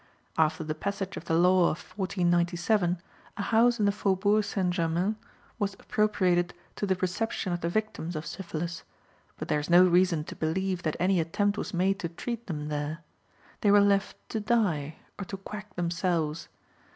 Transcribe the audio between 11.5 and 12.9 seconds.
was made to treat them